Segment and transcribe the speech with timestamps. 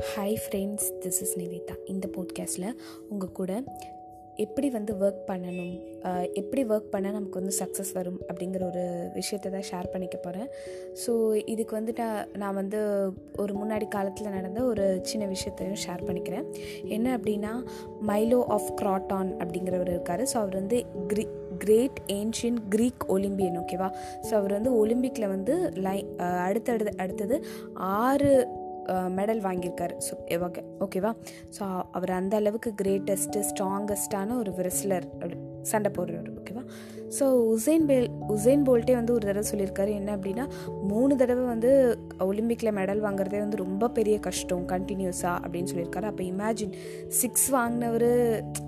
[0.00, 2.76] Hi friends this is Nivetha இந்த போட்காஸ்ட்டில்
[3.08, 3.62] உங்கள் கூட
[4.36, 5.72] எப்படி வந்து ஒர்க் பண்ணணும்
[6.32, 10.48] எப்படி ஒர்க் பண்ணால் நமக்கு வந்து சக்ஸஸ் வரும் அப்படிங்கிற ஒரு விஷயத்தை தான் ஷேர் பண்ணிக்க போகிறேன்
[11.06, 12.80] ஸோ இதுக்கு வந்துட்டு நான் வந்து
[13.36, 16.46] ஒரு முன்னாடி காலத்தில் நடந்த ஒரு சின்ன விஷயத்தையும் ஷேர் பண்ணிக்கிறேன்.
[16.84, 17.52] என்ன அப்படின்னா
[18.06, 20.22] மைலோ ஆஃப் கிராட்டான் அப்படிங்கிறவர் இருக்கார்.
[20.22, 21.26] ஸோ அவர் வந்து கிரி
[21.58, 23.88] கிரேட் ஏன்ஷியன் க்ரீக் ஒலிம்பியன் ஓகேவா
[24.30, 27.44] ஸோ அவர் வந்து ஒலிம்பிக்கில் வந்து லை அடுத்தடுத்து அடுத்தது
[27.76, 28.58] ஆறு
[29.18, 29.94] மெடல் வாங்கியிருக்காரு.
[30.06, 30.14] ஸோ
[30.48, 31.12] ஓகே ஓகேவா
[31.58, 31.62] ஸோ
[31.98, 35.06] அவர் அந்த அளவுக்கு கிரேட்டஸ்ட்டு ஸ்ட்ராங்கஸ்டான ஒரு விரஸ்லர்
[35.70, 36.62] சண்டை போடுறவர் ஓகேவா
[37.18, 40.44] ஸோ உசைன் பேல் உசைன் போல்ட்டே வந்து ஒரு தடவை சொல்லியிருக்காரு என்ன அப்படின்னா
[40.82, 41.70] மூணு தடவை வந்து
[42.28, 46.08] ஒலிம்பிக்கில் மெடல் வாங்குறதே வந்து ரொம்ப பெரிய கஷ்டம் கண்டினியூஸாக அப்படின்னு சொல்லியிருக்காரு.
[46.12, 46.74] அப்போ இமேஜின்
[47.20, 48.10] சிக்ஸ் வாங்கினவர்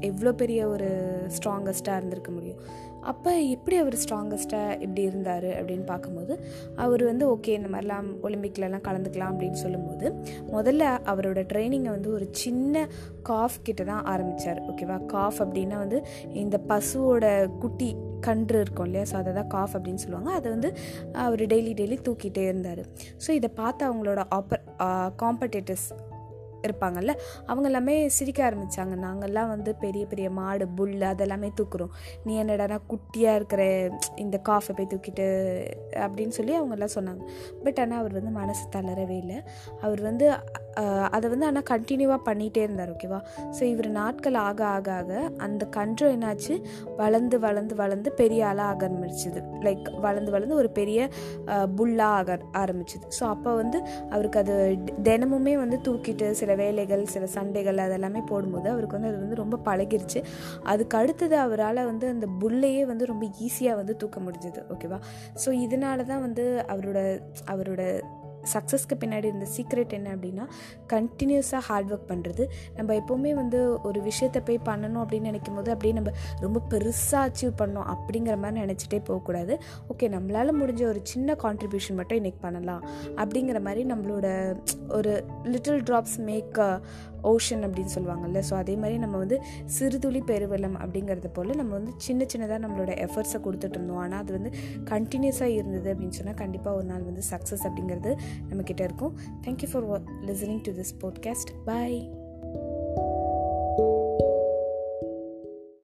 [0.00, 0.90] எவ்வளோ பெரிய ஒரு
[1.36, 2.60] ஸ்ட்ராங்கஸ்ட்டாக இருந்திருக்க முடியும்?
[3.02, 6.44] அப்போ எப்படி அவர் ஸ்ட்ராங்கஸ்ட்டாக இப்படி இருந்தார் அப்படின்னு பார்க்கும்போது
[6.76, 10.06] அவர் வந்து ஓகே இந்த மாதிரிலாம் ஒலிம்பிக்லலாம் கலந்துக்கலாம் அப்படின்னு சொல்லும்போது
[10.52, 12.88] முதல்ல அவரோட ட்ரைனிங்கை வந்து ஒரு சின்ன
[13.22, 19.06] காஃப் கிட்ட தான் ஆரம்பித்தார் ஓகேவா காஃப் அப்படின்னா வந்து இந்த பசுவோட குட்டி கன்று இருக்கும் இல்லையா?
[19.10, 20.30] ஸோ அதை தான் காஃப் அப்படின்னு சொல்லுவாங்க.
[20.30, 20.68] அதை வந்து
[21.12, 22.82] அவர் டெய்லி டெய்லி தூக்கிட்டே இருந்தார்.
[23.26, 24.62] ஸோ இதை பார்த்து அவங்களோட ஆப்பர்
[25.22, 25.88] காம்படேட்டர்ஸ்
[26.66, 27.14] இருப்பாங்கல்ல
[27.46, 31.92] அவங்க எல்லாமே சிரிக்க ஆரம்பித்தாங்க நாங்கள்லாம் வந்து பெரிய பெரிய மாடு புல் அதெல்லாமே தூக்குறோம்.
[32.24, 33.62] நீ என்னடானா குட்டியாக இருக்கிற
[34.16, 35.26] இந்த காஃபை போய் தூக்கிட்டு
[36.06, 37.22] அப்படின்னு சொல்லி அவங்கெல்லாம் சொன்னாங்க.
[37.64, 39.42] பட் ஆனால் அவர் வந்து மனசு தளரவே இல்லை.
[39.80, 40.26] அவர் வந்து
[41.16, 43.20] அதை வந்து ஆனால் கண்டினியூவாக பண்ணிகிட்டே இருந்தார் ஓகேவா
[43.56, 46.54] ஸோ இவர் நாட்கள் ஆக ஆக ஆக அந்த கன்று என்னாச்சு?
[46.96, 49.40] வளர்ந்து வளர்ந்து வளர்ந்து பெரிய ஆளாக ஆக ஆரம்பிச்சுது.
[49.66, 51.00] லைக் வளர்ந்து வளர்ந்து ஒரு பெரிய
[51.78, 53.04] புல்லாக ஆக ஆரம்பிச்சுது.
[53.18, 53.78] ஸோ அப்போ வந்து
[54.10, 54.54] அவருக்கு அது
[55.02, 60.22] தினமுமே வந்து தூக்கிட்டு சில வேலைகள் சில சண்டைகள் அதெல்லாமே போடும்போது அவருக்கு வந்து அது வந்து ரொம்ப பழகிருச்சு.
[60.64, 64.98] அதுக்கு அடுத்தது அவரால் வந்து அந்த புல்லையே வந்து ரொம்ப ஈஸியாக வந்து தூக்க முடிஞ்சது ஓகேவா
[65.44, 66.98] ஸோ இதனால தான் வந்து அவரோட
[67.46, 67.82] அவரோட
[68.52, 70.46] சக்ஸஸ்க்கு பின்னாடி இருந்த சீக்ரெட் என்ன அப்படின்னா
[70.92, 72.46] கண்டினியூஸாக ஹார்ட் ஒர்க் பண்ணுறது
[72.76, 77.52] நம்ம எப்போவுமே வந்து ஒரு விஷயத்தை போய் பண்ணணும் அப்படின்னு நினைக்கும் போது அப்படியே நம்ம ரொம்ப பெருசாக அச்சீவ்
[77.58, 79.60] பண்ணோம் அப்படிங்கிற மாதிரி நினச்சிட்டே போகக்கூடாது.
[79.88, 82.84] ஓகே நம்மளால் முடிஞ்ச ஒரு சின்ன கான்ட்ரிபியூஷன் மட்டும் இன்றைக்கி பண்ணலாம்.
[83.16, 84.56] அப்படிங்கிற மாதிரி நம்மளோட
[84.88, 86.80] ஒரு லிட்டில் ட்ராப்ஸ் மேக்
[87.22, 88.42] ஓஷன் அப்படின்னு சொல்லுவாங்கல்ல.
[88.50, 89.42] ஸோ அதே மாதிரி நம்ம வந்து
[89.78, 93.96] சிறுதுளி பெருவெள்ளம் அப்படிங்கிறது போல் நம்ம வந்து சின்ன சின்னதாக நம்மளோட எஃபர்ட்ஸை கொடுத்துட்டு இருந்தோம்.
[93.96, 94.52] ஆனால் அது வந்து
[94.84, 98.16] கண்டினியூஸாக இருந்தது அப்படின்னு சொன்னால் கண்டிப்பாக ஒரு நாள் வந்து சக்ஸஸ் அப்படிங்கிறது
[98.50, 99.16] நம்மக்கிட்ட இருக்கும்.
[99.46, 99.84] Thank you for
[100.24, 102.21] listening to this podcast bye